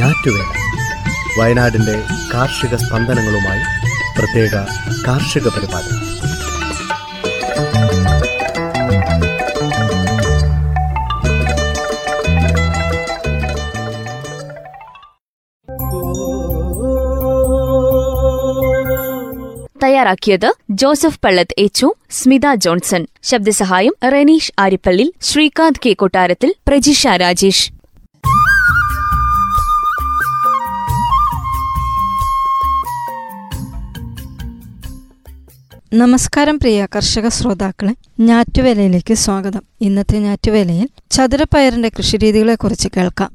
[0.00, 0.44] ഞാറ്റുവേല.
[1.40, 2.02] വയനാടിന്റെ
[2.34, 3.62] കാർഷിക സ്പന്ദനങ്ങളുമായി
[4.18, 4.54] പ്രത്യേക
[5.08, 6.10] കാർഷിക പരിപാടി.
[19.84, 23.06] തയ്യാറാക്കിയത് ജോസഫ് പള്ളത്ത് എച്ചു സ്മിത ജോൺസൺ.
[23.22, 27.79] ശബ്ദസഹായം റെനീഷ് ആരിപ്പള്ളി ശ്രീകാന്ത് കെ കൊട്ടാരത്തിൽ പ്രജിഷ രാജേഷ്.
[35.94, 39.62] നമസ്കാരം പ്രിയ കർഷക ശ്രോതാക്കളെ ഞാറ്റുവേലയിലേക്ക് സ്വാഗതം.
[39.80, 43.30] ഇന്നത്തെ ഞാറ്റുവേലയിൽ ചതുരപ്പയറിന്റെ കൃഷിരീതികളെക്കുറിച്ച് കേൾക്കാം.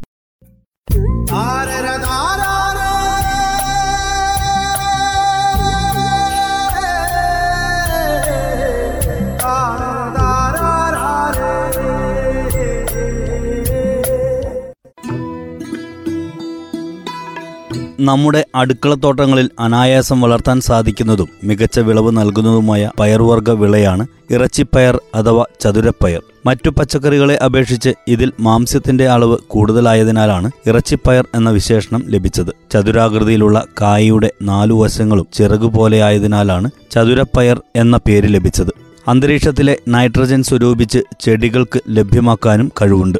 [17.99, 26.21] നമ്മുടെ അടുക്കളത്തോട്ടങ്ങളിൽ അനായാസം വളർത്താൻ സാധിക്കുന്നതും മികച്ച വിളവ് നൽകുന്നതുമായ പയർവർഗ വിളയാണ് ഇറച്ചിപ്പയർ അഥവാ ചതുരപ്പയർ.
[26.45, 32.55] മറ്റു പച്ചക്കറികളെ അപേക്ഷിച്ച് ഇതിൽ മാംസ്യത്തിന്റെ അളവ് കൂടുതലായതിനാലാണ് ഇറച്ചിപ്പയർ എന്ന വിശേഷണം ലഭിച്ചത്.
[32.71, 38.69] ചതുരാകൃതിയിലുള്ള കായയുടെ നാലു വശങ്ങളും ചിറകുപോലെയായതിനാലാണ് ചതുരപ്പയർ എന്ന പേര് ലഭിച്ചത്.
[39.07, 43.17] അന്തരീക്ഷത്തിലെ നൈട്രജൻ സ്വരൂപിച്ച് ചെടികൾക്ക് ലഭ്യമാക്കാനും കഴിവുണ്ട്.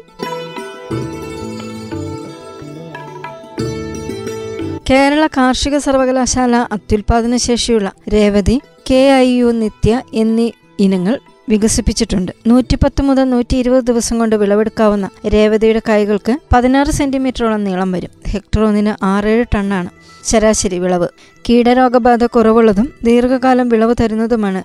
[4.90, 12.32] കേരള കാർഷിക സർവകലാശാല അത്യുൽപാദന ശേഷിയുള്ള Revathi K I U Nithya എന്നീ ഇനങ്ങൾ വികസിപ്പിച്ചിട്ടുണ്ട്.
[12.46, 18.10] നൂറ്റിപ്പത്ത് മുതൽ നൂറ്റി ഇരുപത് ദിവസം കൊണ്ട് വിളവെടുക്കാവുന്ന രേവതിയുടെ കായ്കൾക്ക് പതിനാറ് സെന്റിമീറ്ററോളം നീളം വരും.
[18.28, 19.90] ഹെക്ടർ ഒന്നിന് ആറേഴ് ടണ്ണാണ്
[20.24, 21.08] ശരാശരി വിളവ്.
[21.50, 24.62] കീടരോഗബാധ കുറവുള്ളതും ദീർഘകാലം വിളവ് തരുന്നതുമാണ്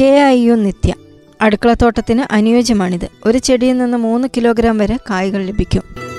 [0.00, 0.94] കെ ഐ യു നിത്യ.
[1.40, 3.08] അടുക്കളത്തോട്ടത്തിന് അനുയോജ്യമാണിത്.
[3.24, 6.11] ഒരു ചെടിയിൽ നിന്ന് മൂന്ന് കിലോഗ്രാം വരെ കായ്കൾ ലഭിക്കും.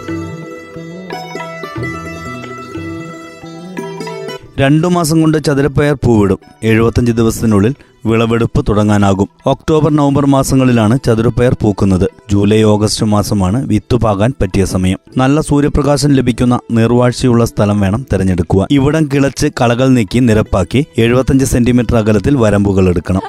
[4.60, 6.38] രണ്ടു മാസം കൊണ്ട് ചതുരപ്പയർ പൂവിടും.
[6.64, 7.76] എഴുപത്തഞ്ച് ദിവസത്തിനുള്ളിൽ
[8.06, 9.28] വിളവെടുപ്പ് തുടങ്ങാനാകും.
[9.46, 12.10] ഒക്ടോബർ നവംബർ മാസങ്ങളിലാണ് ചതുരപ്പയർ പൂക്കുന്നത്.
[12.32, 14.98] ജൂലൈ ഓഗസ്റ്റ് മാസമാണ് വിത്തുപാകാൻ പറ്റിയ സമയം.
[15.18, 22.36] നല്ല സൂര്യപ്രകാശം ലഭിക്കുന്ന നീർവാഴ്ചയുള്ള സ്ഥലം വേണം തിരഞ്ഞെടുക്കുക ഇവിടം കിളച്ച് കളകൾ നീക്കി നിരപ്പാക്കി എഴുപത്തഞ്ച് സെന്റിമീറ്റർ അകലത്തിൽ
[22.36, 23.22] വരമ്പുകൾ എടുക്കണം.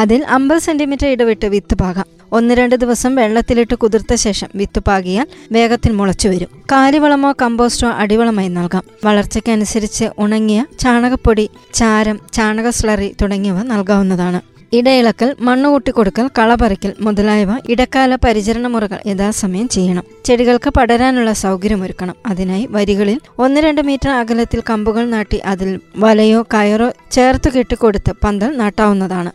[0.00, 2.06] അതിൽ അമ്പത് സെന്റിമീറ്റർ ഇടവിട്ട് വിത്ത് പാകാം.
[2.32, 6.50] ഒന്ന് രണ്ട് ദിവസം വെള്ളത്തിലിട്ട് കുതിർത്ത ശേഷം വിത്ത് പാകിയാൽ വേഗത്തിൽ മുളച്ചു വരും.
[6.72, 8.84] കാലിവളമോ കമ്പോസ്റ്റോ അടിവളമായി നൽകാം.
[9.04, 14.40] വളർച്ചയ്ക്കനുസരിച്ച് ഉണങ്ങിയ ചാണകപ്പൊടി ചാരം ചാണക സ്ലറി തുടങ്ങിയവ നൽകാവുന്നതാണ്.
[14.72, 20.04] ഇടയിളക്കൽ മണ്ണ് കൂട്ടിക്കൊടുക്കൽ കളപറിക്കൽ മുതലായവ ഇടക്കാല പരിചരണ മുറകൾ യഥാസമയം ചെയ്യണം.
[20.24, 27.50] ചെടികൾക്ക് പടരാനുള്ള സൗകര്യമൊരുക്കണം അതിനായി വരികളിൽ ഒന്ന് രണ്ട് മീറ്റർ അകലത്തിൽ കമ്പുകൾ നാട്ടി അതിൽ വലയോ കയറോ ചേർത്ത്
[27.52, 29.32] കെട്ടിക്കൊടുത്ത് പന്തൽ നാട്ടാവുന്നതാണ്.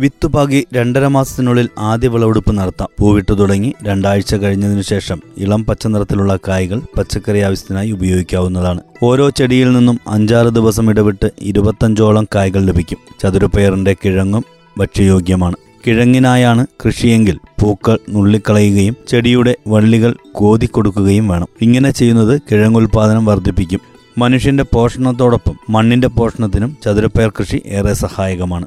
[0.00, 2.88] വിത്തുപാകി രണ്ടര മാസത്തിനുള്ളിൽ ആദ്യ വിളവെടുപ്പ് നടത്താം.
[3.00, 8.80] പൂവിട്ടു തുടങ്ങി രണ്ടാഴ്ച കഴിഞ്ഞതിനു ശേഷം ഇളം പച്ച നിറത്തിലുള്ള കായ്കൾ പച്ചക്കറി ആവശ്യത്തിനായി ഉപയോഗിക്കാവുന്നതാണ്.
[9.02, 12.98] ഓരോ ചെടിയിൽ നിന്നും അഞ്ചാറ് ദിവസം ഇടവിട്ട് ഇരുപത്തഞ്ചോളം കായ്കൾ ലഭിക്കും.
[13.22, 14.44] ചതുരപ്പയറിന്റെ കിഴങ്ങും
[14.78, 15.56] ഭക്ഷ്യയോഗ്യമാണ്.
[15.86, 21.46] കിഴങ്ങിനായാണ് കൃഷിയെങ്കിൽ പൂക്കൾ നുള്ളിക്കളയുകയും ചെടിയുടെ വള്ളികൾ കോതിക്കൊടുക്കുകയും വേണം.
[21.62, 23.80] ഇങ്ങനെ ചെയ്യുന്നത് കിഴങ്ങുൽപാദനം വർദ്ധിപ്പിക്കും.
[24.18, 28.66] മനുഷ്യന്റെ പോഷണത്തോടൊപ്പം മണ്ണിന്റെ പോഷണത്തിനും ചതുരപ്പയർ കൃഷി ഏറെ സഹായകമാണ്.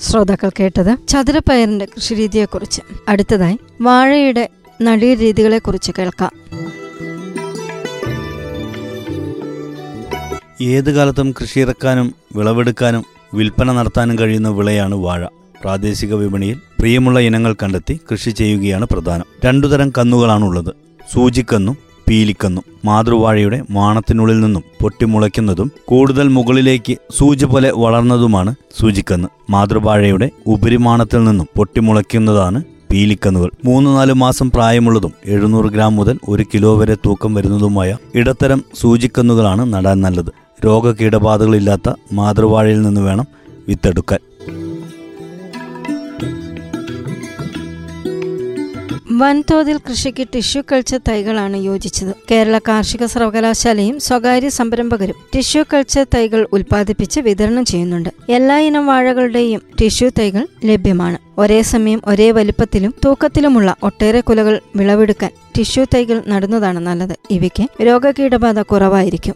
[0.00, 2.80] ശ്രോതാക്കൾ കേട്ടത് ചതുരപ്പയറിന്റെ കൃഷിരീതിയെക്കുറിച്ച്.
[3.08, 4.48] അടുത്തതായി വാഴയുടെ
[4.82, 6.30] നടീർ രീതികളെക്കുറിച്ച് കേൾക്കാം.
[10.62, 15.24] ഏത് കാലത്തും കൃഷിയിറക്കാനും വിളവെടുക്കാനും വിൽപ്പന നടത്താനും കഴിയുന്ന വിളയാണ് വാഴ.
[15.62, 19.24] പ്രാദേശിക വിപണിയിൽ പ്രിയമുള്ള ഇനങ്ങൾ കണ്ടെത്തി കൃഷി ചെയ്യുകയാണ് പ്രധാനം.
[19.44, 20.74] രണ്ടുതരം കന്നുകളാണുള്ളത്.
[21.12, 21.76] സൂചിക്കന്നും
[22.10, 22.64] പീലിക്കന്നും.
[22.84, 29.28] മാതൃവാഴയുടെ മാണത്തിനുള്ളിൽ നിന്നും പൊട്ടിമുളയ്ക്കുന്നതും കൂടുതൽ മുകളിലേക്ക് സൂചി പോലെ വളർന്നതുമാണ് സൂചിക്കന്ന്.
[29.50, 32.62] മാതൃവാഴയുടെ ഉപരിമാണത്തിൽ നിന്നും പൊട്ടിമുളയ്ക്കുന്നതാണ്
[32.92, 33.50] പീലിക്കന്നുകൾ.
[33.64, 40.00] മൂന്ന് നാല് മാസം പ്രായമുള്ളതും എഴുന്നൂറ് ഗ്രാം മുതൽ ഒരു കിലോ വരെ തൂക്കം വരുന്നതുമായ ഇടത്തരം സൂചിക്കന്നുകളാണ് നടാൻ
[40.00, 40.32] നല്ലത്.
[40.64, 43.24] രോഗകീടബാധകളില്ലാത്ത മാതൃവാഴയിൽ നിന്ന് വേണം
[43.68, 44.29] വിത്തെടുക്കാൻ.
[49.20, 52.12] വൻതോതിൽ കൃഷിക്ക് ടിഷ്യൂ കൾച്ചർ തൈകളാണ് യോജിച്ചത്.
[52.30, 58.08] കേരള കാർഷിക സർവകലാശാലയും സ്വകാര്യ സംരംഭകരും ടിഷ്യൂ കൾച്ചർ തൈകൾ ഉൽപ്പാദിപ്പിച്ച് വിതരണം ചെയ്യുന്നുണ്ട്.
[58.28, 61.18] എല്ലാ ഇനം വാഴകളുടെയും ടിഷ്യൂ തൈകൾ ലഭ്യമാണ്.
[61.38, 67.16] ഒരേ സമയം ഒരേ വലിപ്പത്തിലും തൂക്കത്തിലുമുള്ള ഒട്ടേറെ കുലകൾ വിളവെടുക്കാൻ ടിഷ്യൂ തൈകൾ നടുന്നതാണ് നല്ലത്.
[67.30, 69.34] ഇവയ്ക്ക് രോഗകീടബാധ കുറവായിരിക്കും.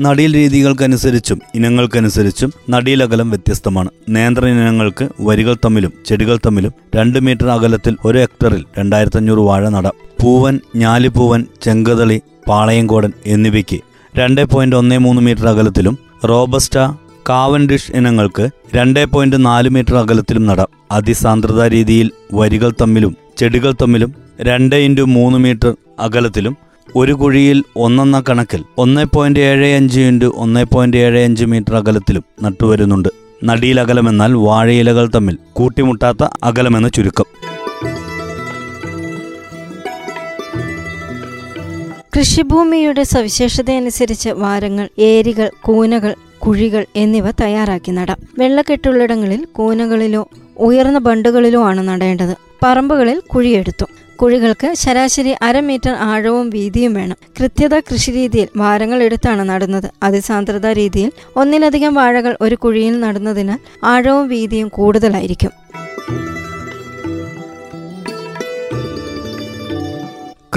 [0.00, 3.90] നടീൽ രീതികൾക്കനുസരിച്ചും ഇനങ്ങൾക്കനുസരിച്ചും നടീലകലം വ്യത്യസ്തമാണ്.
[4.08, 9.88] നേന്ത്ര ഇനങ്ങൾക്ക് വരികൾ തമ്മിലും ചെടികൾ തമ്മിലും രണ്ട് മീറ്റർ അകലത്തിൽ ഒരു ഹെക്ടറിൽ രണ്ടായിരത്തി അഞ്ഞൂറ് വാഴ നട.
[10.22, 13.80] പൂവൻ ഞാലിപ്പൂവൻ ചെങ്കതളി പാളയംകോടൻ എന്നിവയ്ക്ക്
[14.18, 16.78] രണ്ട് പോയിന്റ് ഒന്ന് മൂന്ന് മീറ്റർ അകലത്തിലും റോബസ്റ്റ
[17.28, 20.68] കാവൻഡിഷ് ഇനങ്ങൾക്ക് രണ്ട് പോയിന്റ് നാല് മീറ്റർ അകലത്തിലും നടാം.
[20.92, 28.64] അതിസാന്ദ്രത രീതിയിൽ വരികൾ തമ്മിലും ചെടികൾ തമ്മിലും രണ്ട് ഇന്റു മൂന്ന് മീറ്റർ അകലത്തിലും ഒരു കുഴിയിൽ ഒന്നെന്ന കണക്കിൽ
[28.78, 33.08] ഒന്ന് പോയിന്റ് ഏഴ് അഞ്ച് ഇന്റു ഒന്ന് പോയിന്റ് ഏഴ് അഞ്ച് മീറ്റർ അകലത്തിലും നട്ടുവരുന്നുണ്ട്.
[33.44, 37.24] നടിയിലകലമെന്നാൽ വാഴയിലകൾ തമ്മിൽ കൂട്ടിമുട്ടാത്ത അകലമെന്ന് ചുരുക്കം.
[42.18, 48.16] കൃഷിഭൂമിയുടെ സവിശേഷതയനുസരിച്ച് വാരങ്ങൾ ഏരികൾ കൂനകൾ കുഴികൾ എന്നിവ തയ്യാറാക്കി നടാം.
[48.38, 52.36] വെള്ളക്കെട്ടുള്ളിടങ്ങളിൽ കൂനകളിലോ ഉയർന്ന ബണ്ടുകളിലോ ആണ് നടേണ്ടത്.
[52.62, 53.84] പറമ്പുകളിൽ കുഴിയെടുത്തു.
[54.22, 57.16] കുഴികൾക്ക് ശരാശരി അര മീറ്റർ ആഴവും വീതിയും വേണം.
[57.40, 59.92] കൃത്യത കൃഷിരീതിയിൽ വാരങ്ങൾ എടുത്താണ് നടുന്നത്.
[60.02, 65.50] അതിസാന്ദ്രത രീതിയിൽ ഒന്നിലധികം വാഴകൾ ഒരു കുഴിയിൽ നടുന്നതിനാൽ ആഴവും വീതിയും കൂടുതലായിരിക്കും.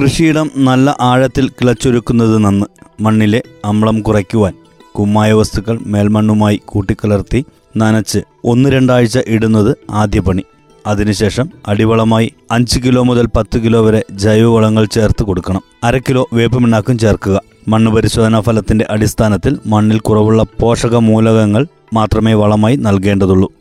[0.02, 2.66] കൃഷിയിടം നല്ല ആഴത്തിൽ കിളച്ചൊരുക്കുന്നത് നന്ന്
[3.02, 4.54] മണ്ണിലെ അമ്ലം കുറയ്ക്കുവാൻ
[4.92, 7.46] കുമ്മായ വസ്തുക്കൾ മേൽമണ്ണുമായി കൂട്ടിക്കലർത്തി
[7.78, 10.44] നനച്ച് ഒന്ന് രണ്ടാഴ്ച ഇടുന്നത് ആദ്യ പണി.
[10.90, 15.62] അതിനുശേഷം അടിവളമായി അഞ്ച് കിലോ മുതൽ പത്ത് കിലോ വരെ ജൈവവളങ്ങൾ ചേർത്ത് കൊടുക്കണം.
[15.84, 17.42] അര കിലോ വേപ്പുമിണ്ണാക്കും ചേർക്കുക.
[17.68, 23.54] മണ്ണ് പരിശോധനാ ഫലത്തിന്റെ അടിസ്ഥാനത്തിൽ മണ്ണിൽ കുറവുള്ള പോഷക മൂലകങ്ങൾ മാത്രമേ വളമായി നൽകേണ്ടതുള്ളൂ.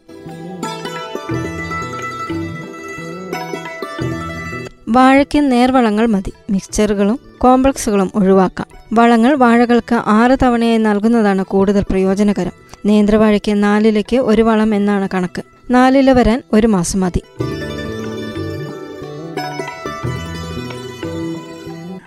[4.89, 6.33] വാഴയ്ക്ക് നേർവളങ്ങൾ മതി.
[6.51, 8.67] മിക്സ്ചറുകളും കോംപ്ലക്സുകളും ഒഴിവാക്കാം.
[8.93, 12.53] വളങ്ങൾ വാഴകൾക്ക് ആറ് തവണയായി നൽകുന്നതാണ് കൂടുതൽ പ്രയോജനകരം.
[12.87, 15.58] നേന്ത്രവാഴയ്ക്ക് നാലിലേക്ക് ഒരു വളം എന്നാണ് കണക്ക്.
[15.71, 17.23] നാലില വരാൻ ഒരു മാസം മതി.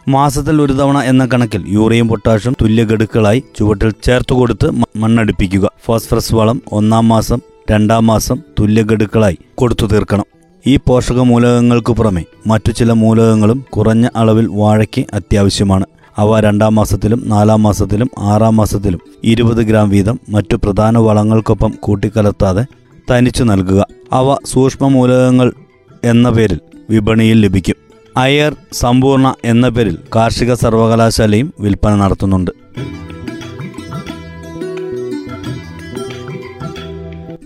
[0.08, 5.70] മാസത്തിൽ ഒരു തവണ എന്ന കണക്കിൽ യൂറിയയും പൊട്ടാഷും തുല്യ ഗഡുക്കളായി ചുവട്ടിൽ ചേർത്ത് കൊടുത്ത് മണ്ണടിപ്പിക്കുക.
[5.86, 7.40] ഫോസ്ഫറസ് വളം ഒന്നാം മാസം
[7.72, 10.26] രണ്ടാം മാസം തുല്യ ഗഡുക്കളായി കൊടുത്തു തീർക്കണം.
[10.68, 15.86] ഈ പോഷക മൂലകങ്ങൾക്ക് പുറമെ മറ്റു ചില മൂലകങ്ങളും കുറഞ്ഞ അളവിൽ വാഴയ്ക്ക് അത്യാവശ്യമാണ്.
[16.18, 22.66] അവ രണ്ടാം മാസത്തിലും നാലാം മാസത്തിലും ആറാം മാസത്തിലും ഇരുപത് ഗ്രാം വീതം മറ്റു പ്രധാന വളങ്ങൾക്കൊപ്പം കൂട്ടിക്കലർത്താതെ
[23.12, 23.86] തനിച്ചു നൽകുക.
[24.14, 25.54] അവ സൂക്ഷ്മ മൂലകങ്ങൾ
[26.04, 26.60] എന്ന പേരിൽ
[26.90, 27.76] വിപണിയിൽ ലഭിക്കും.
[28.18, 32.52] അയർ സമ്പൂർണ എന്ന പേരിൽ കാർഷിക സർവകലാശാലയും വിൽപ്പന നടത്തുന്നുണ്ട്.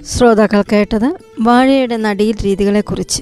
[0.06, 3.22] ശ്രോതാക്കൾ കേട്ടത് വാഴയുടെ നടീൽ രീതികളെക്കുറിച്ച്.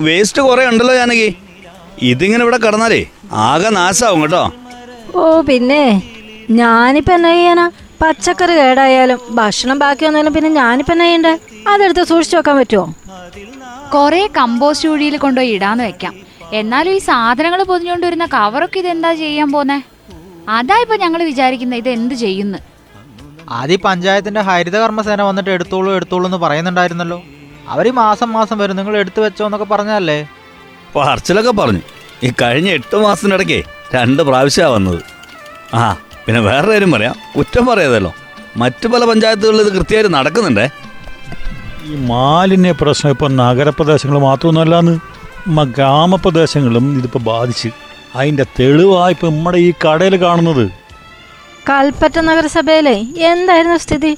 [0.00, 1.28] വേസ്റ്റ് കുറെ ഉണ്ടല്ലോ ജാനകി.
[2.10, 3.00] ഇതിങ്ങനെ ഇവിടെ കടന്നാലേ
[3.32, 4.44] ആകെ നാശാവും കേട്ടോ.
[5.18, 5.82] ഓ പിന്നെ
[6.50, 7.70] ഞാനിപ്പോ എന്നാ ചെയ്യാനാ?
[8.02, 11.32] പച്ചക്കറി കേടായാലും ഭക്ഷണം ബാക്കി വന്നാലും പിന്നെ ഞാനിപ്പോ എന്നാ ചെയ്യണ്ടേ?
[11.72, 12.86] അതെടുത്ത് സൂക്ഷിച്ചു വെക്കാൻ പറ്റുമോ
[13.94, 16.14] കൊറേ കമ്പോസ്റ്റ് കുഴിയിൽ കൊണ്ടുപോയി ഇടാന്ന് വെക്കാം.
[16.52, 19.78] എന്നാലും ഈ സാധനങ്ങൾ പൊതിഞ്ഞുകൊണ്ട് വരുന്ന കവറൊക്കെ എന്താ ചെയ്യാൻ പോന്നെ?
[20.48, 22.58] അതാ ഇപ്പൊ ഞങ്ങൾ വിചാരിക്കുന്നത് ഇത് എന്ത് ചെയ്യുന്നു?
[23.50, 27.22] ആദ്യം പഞ്ചായത്തിന്റെ ഹരിത കർമ്മസേന വന്നിട്ട് എടുത്തോളൂ എടുത്തോളൂ എന്ന് പറയുന്നുണ്ടായിരുന്നല്ലോ.
[27.68, 28.76] അവർ മാസം മാസം വരും.
[28.76, 30.28] നിങ്ങൾ എടുത്തു വെച്ചോ എന്നൊക്കെ പറഞ്ഞല്ലേ
[30.96, 31.80] പറച്ചിലൊക്കെ പറഞ്ഞു.
[32.22, 33.62] ഈ കഴിഞ്ഞ എട്ട് മാസത്തിനിടയ്ക്കേ
[33.94, 35.02] രണ്ട് പ്രാവശ്യമാണ് വന്നത്.
[35.74, 35.96] ആ
[36.26, 37.14] പിന്നെ വേറെ കാര്യം പറയാം.
[37.38, 38.12] കുറ്റം പറയാതല്ലോ.
[38.56, 40.68] മറ്റു പല പഞ്ചായത്തുകളിൽ ഇത് കൃത്യമായിട്ട് നടക്കുന്നുണ്ടേ.
[41.84, 44.98] ഈ മാലിന്യ പ്രശ്നം ഇപ്പം നഗരപ്രദേശങ്ങൾ മാത്രമൊന്നുമല്ലാന്ന്
[45.64, 47.68] ഗ്രാമപ്രദേശങ്ങളും ഇതിപ്പോൾ ബാധിച്ച്
[48.14, 50.64] അതിന്റെ തെളിവായി ഇപ്പം നമ്മുടെ ഈ കടയിൽ കാണുന്നത്.
[51.70, 52.96] കൽപ്പറ്റ നഗരസഭയിലെ
[53.30, 54.16] എന്തായിരുന്നു സ്ഥിതി?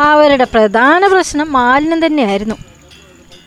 [0.00, 2.54] അവരുടെ പ്രധാന പ്രശ്നം മാലിന്യം തന്നെയായിരുന്നു.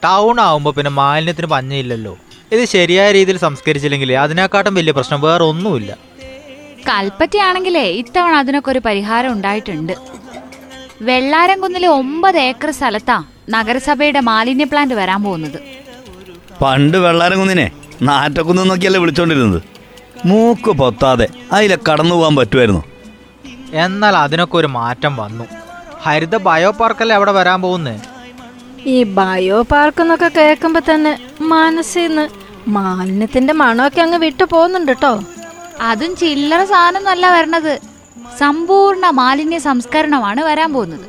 [0.04, 2.18] ടൗൺ ആവുമ്പോൾ പിന്നെ മാലിന്യത്തിന് പഞ്ഞയില്ലല്ലോ.
[2.52, 5.92] ഇത് ശരിയായ രീതിയിൽ സംസ്കരിച്ചില്ലെങ്കിൽ അതിനെക്കാട്ടും വലിയ പ്രശ്നം വേറെ ഒന്നുമില്ല
[6.90, 9.94] കൽപ്പറ്റയാണെങ്കിലേ ഇത്തവണ അതിനൊക്കെ ഒരു പരിഹാരം ഉണ്ടായിട്ടുണ്ട്.
[11.02, 15.60] വെള്ളാരംകുന്നിലെ ഒമ്പത് ഏക്കർ സ്ഥലത്താ നഗരസഭയുടെ മാലിന്യ പ്ലാന്റ് വരാൻ പോകുന്നത്.
[16.62, 19.62] പണ്ട് വെള്ളാരം കുന്നിനെ നാറ്റക്കുന്ന് നോക്കിയല്ലേ വിളിച്ചോണ്ടിരുന്നത്.
[20.26, 22.84] മൂക്ക് പൊത്താതെ അതിലെ കടന്നു പോകാൻ പറ്റുമായിരുന്നു.
[23.74, 25.46] എന്നാൽ അതിനൊക്കെ ഒരു മാറ്റം വന്നു.
[26.04, 27.96] ഹരിത ബയോ പാർക്കല്ലേ അവിടെ വരാൻ പോകുന്നേ?
[28.86, 31.12] ഈ ബയോ പാർക്ക് എന്നൊക്കെ കേൾക്കുമ്പോ തന്നെ
[31.42, 32.26] മനസ്സിൽ നിന്ന്
[32.68, 35.14] മാലിന്യത്തിന്റെ മണമൊക്കെ അങ്ങ് വിട്ടു പോകുന്നുണ്ട് കേട്ടോ
[35.82, 37.74] അതും ചില്ലറ സാധനമൊന്നല്ല വരണത്.
[38.40, 41.06] സമ്പൂർണ മാലിന്യ സംസ്കരണമാണ് വരാൻ പോകുന്നത്.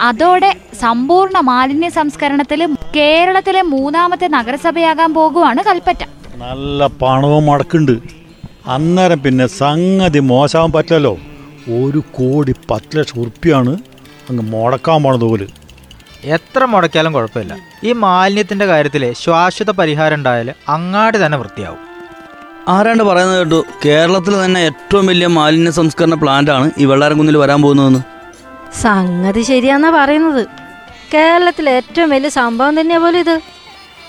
[0.00, 6.02] അതോടെ സമ്പൂർണ മാലിന്യ സംസ്കരണത്തിൽ കേരളത്തിലെ മൂന്നാമത്തെ നഗരസഭയാകാൻ പോകുവാണ് കൽപ്പറ്റ.
[6.36, 7.94] നല്ല പണവും മടക്കുണ്ട്
[8.66, 11.18] അന്നേരം പിന്നെ സംഗതി മോശമാവാൻ പറ്റില്ലല്ലോ.
[11.78, 13.72] ഒരു കോടി പത്ത് ലക്ഷം ഉറുപ്പിയാണ്
[14.30, 15.46] അങ്ങ് മുടക്കാൻ പോണത് പോൽ
[16.22, 17.56] എത്ര മുടക്കിയാലും കുഴപ്പമില്ല.
[17.84, 21.82] ഈ മാലിന്യത്തിന്റെ കാര്യത്തിൽ ശാശ്വത പരിഹാരം ഉണ്ടായാൽ അങ്ങാടി തന്നെ വൃത്തിയാവും.
[22.68, 23.64] ആരാണ്ട് പറയുന്നത് കേട്ടു?
[23.84, 28.00] കേരളത്തിൽ തന്നെ ഏറ്റവും വലിയ മാലിന്യ സംസ്കരണ പ്ലാന്റ് ആണ് ഈ വെള്ളാരംകുന്നിൽ വരാൻ പോകുന്നതെന്ന്.
[28.80, 30.46] സംഗതി ശരിയാന്നാ പറയുന്നത്.
[31.14, 33.40] കേരളത്തിലെ ഏറ്റവും വലിയ സംഭവം തന്നെയാ പോലും ഇത്.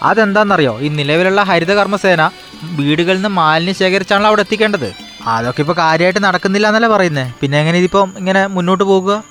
[0.03, 2.29] അതെന്താണെന്നറിയോ ഈ നിലവിലുള്ള ഹരിതകർമ്മസേന
[2.63, 4.93] വീടുകളിൽ നിന്ന് മാലിന്യം ശേഖരിച്ചാണല്ലോ അവിടെ എത്തിക്കേണ്ടത്.
[5.27, 9.23] അതൊക്കെ ഇപ്പൊ കാര്യമായിട്ട് നടക്കുന്നില്ല എന്നല്ലേ പറയുന്നത് പിന്നെ എങ്ങനെ ഇതിപ്പോ ഇങ്ങനെ മുന്നോട്ട് പോകുക?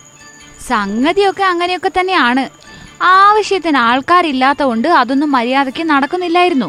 [0.68, 2.48] സംഗതിയൊക്കെ അങ്ങനെയൊക്കെ തന്നെയാണ്.
[3.00, 6.68] ആവശ്യത്തിന് ആൾക്കാരില്ലാത്തതുകൊണ്ട് അതൊന്നും മര്യാദയ്ക്ക് നടക്കുന്നില്ലായിരുന്നു.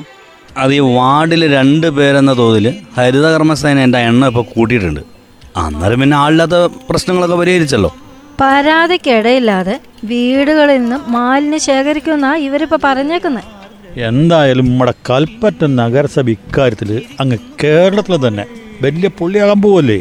[0.57, 2.65] അത് ഈ വാർഡിൽ രണ്ട് പേരെന്ന തോതിൽ
[2.97, 5.01] ഹരിതകർമ്മസേനന്റെ എണ്ണം ഇപ്പോൾ കൂട്ടിയിട്ടുണ്ട്.
[5.57, 6.57] അന്നേരം പിന്നെ ആളില്ലാത്ത
[6.89, 7.91] പ്രശ്നങ്ങളൊക്കെ പരിഹരിച്ചല്ലോ.
[8.41, 13.47] പരാതിക്കിടയില്ലാതെ വീടുകളിൽ നിന്ന് മാലിന്യം ശേഖരിക്കുമെന്നാ ഇവരിപ്പോ പറഞ്ഞേക്കുന്നത്
[14.07, 18.45] എന്തായാലും നമ്മുടെ കൽപ്പറ്റ നഗരസഭ ഇക്കാര്യത്തിൽ അങ്ങ് കേരളത്തിൽ തന്നെ
[18.81, 19.99] വലിയ പുള്ളിയാകാൻ പോവല്ലേ?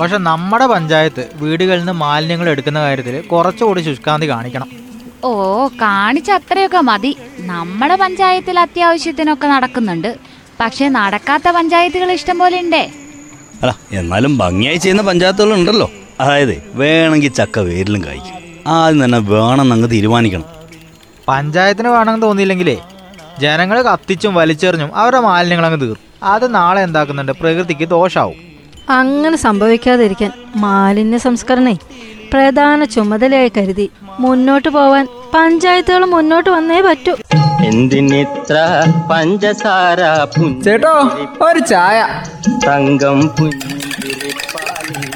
[0.00, 4.68] പക്ഷെ നമ്മുടെ പഞ്ചായത്ത് വീടുകളിൽ നിന്ന് മാലിന്യങ്ങൾ എടുക്കുന്ന കാര്യത്തിൽ കുറച്ചുകൂടി ശുഷ്കാന്തി കാണിക്കണം.
[5.26, 7.12] ഓ കാണിച്ച അത്രയൊക്കെ മതി.
[7.38, 10.10] നമ്മുടെ പഞ്ചായത്തിൽ അത്യാവശ്യത്തിനൊക്കെ നടക്കുന്നുണ്ട്.
[10.60, 12.84] പക്ഷെ നടക്കാത്ത പഞ്ചായത്തുകൾ ഇഷ്ടം പോലെ ഉണ്ടേ
[13.62, 15.90] അല്ല എന്നാലും ഭംഗിയായി ചെയ്യുന്ന പഞ്ചായത്തുകളുണ്ടല്ലോ.
[16.20, 18.34] അതായത് വേണമെങ്കിൽ ചക്ക വേരിലും കായ്ക്കും.
[18.66, 20.44] ആദ്യം തന്നെ വേണം അങ്ങ് തീരുമാനിക്കണം.
[21.28, 22.76] പഞ്ചായത്തിന് വേണമെന്ന് തോന്നിയില്ലെങ്കിലേ
[23.38, 26.04] ജനങ്ങൾ കത്തിച്ചും വലിച്ചെറിഞ്ഞും അവരുടെ മാലിന്യങ്ങൾ അങ്ങ് തീർക്കും.
[26.22, 27.32] അത് നാളെ എന്താക്കുന്നുണ്ട്?
[27.32, 28.38] പ്രകൃതിക്ക് ദോഷാവും.
[28.88, 31.76] അങ്ങനെ സംഭവിക്കാതിരിക്കാൻ മാലിന്യ സംസ്കരണേ
[32.32, 33.90] പ്രധാന ചുമതലയായി കരുതി.
[34.18, 37.16] മുന്നോട്ട് പോവാൻ പഞ്ചായത്തുകൾ മുന്നോട്ട് വന്നേ പറ്റൂ.
[37.64, 38.56] എന്തിനിത്ര
[39.10, 40.00] പഞ്ചസാര
[40.64, 41.10] ചേട്ടോ
[41.46, 42.06] ഒരു ചായ.
[42.66, 45.06] തങ്കം പുഞ്ചിരിപ്പാലിൽ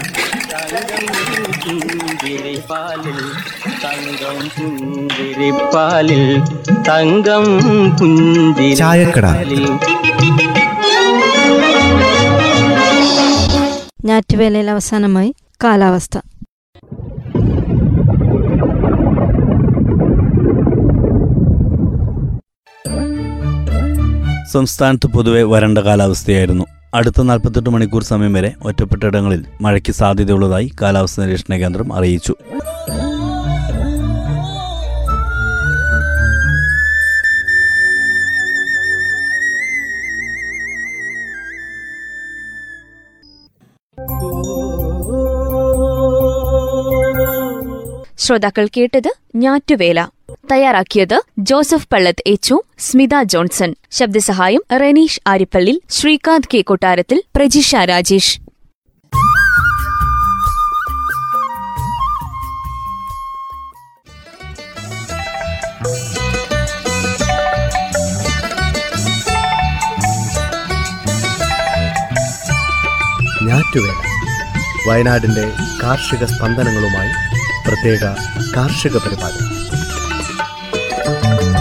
[3.84, 6.42] തങ്കം പുഞ്ചിരിപ്പാലിൽ
[6.88, 7.44] തങ്കം
[8.00, 9.66] പുഞ്ചിരിപ്പാലിൽ
[14.04, 16.18] ഞാറ്റുവേലയിൽ അവസാനമായി കാലാവസ്ഥ.
[24.52, 26.64] സംസ്ഥാനത്ത് പൊതുവെ വരണ്ട കാലാവസ്ഥയായിരുന്നു.
[26.94, 32.34] അടുത്ത നാൽപ്പത്തെട്ട് മണിക്കൂർ സമയം വരെ ഒറ്റപ്പെട്ടയിടങ്ങളിൽ മഴയ്ക്ക് സാധ്യതയുള്ളതായി കാലാവസ്ഥാ നിരീക്ഷണ കേന്ദ്രം അറിയിച്ചു.
[48.18, 50.00] ശ്രോതാക്കൾ കേട്ടത് ഞാറ്റുവേല.
[50.50, 53.74] തയ്യാറാക്കിയത് ജോസഫ് പള്ളത്ത് എച്ചു സ്മിത ജോൺസൺ.
[53.90, 58.40] ശബ്ദസഹായം റെനീഷ് ആരിപ്പള്ളി ശ്രീകാന്ത് കെ കൊട്ടാരത്തിൽ പ്രജിഷ രാജേഷ്.
[74.88, 75.52] വയനാടിന്റെ
[75.82, 77.10] കാർഷിക സ്പന്ദനങ്ങളുമായി
[77.68, 78.00] പ്രത്യേക
[78.56, 79.49] കാർഷിക പരിപാടി.
[81.30, 81.59] Thank you.